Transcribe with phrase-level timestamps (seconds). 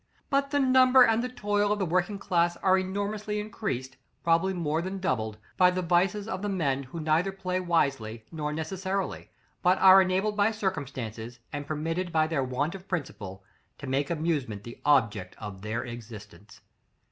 [0.31, 4.81] But the number and the toil of the working class are enormously increased, probably more
[4.81, 9.29] than doubled, by the vices of the men who neither play wisely nor necessarily,
[9.61, 13.43] but are enabled by circumstances, and permitted by their want of principle,
[13.77, 16.61] to make amusement the object of their existence.